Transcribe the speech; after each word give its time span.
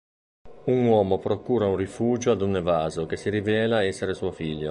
Un 0.63 0.85
uomo 0.87 1.19
procura 1.19 1.67
un 1.67 1.75
rifugio 1.75 2.31
ad 2.31 2.41
un 2.41 2.55
evaso 2.55 3.05
che 3.05 3.17
si 3.17 3.29
rivela 3.29 3.83
essere 3.83 4.15
suo 4.15 4.31
figlio. 4.31 4.59